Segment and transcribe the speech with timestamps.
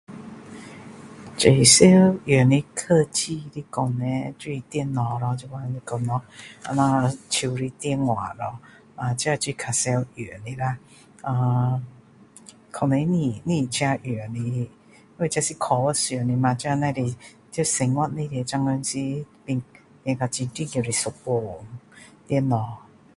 [1.37, 1.87] 最常
[2.25, 6.23] 用的科技来说叻就是电脑咯现在就说咯
[6.65, 8.57] 就像手的电话咯
[8.95, 10.75] 啊这就是较常用的啦
[11.21, 11.79] 呃
[12.71, 13.11] 可能不
[13.43, 14.67] 不是自己用的因
[15.19, 17.15] 为这是科学上的吗这只是
[17.51, 18.81] 这生活上的吗
[19.45, 19.61] 变
[20.03, 21.67] 变到很重要的一部份
[22.27, 22.79] 电脑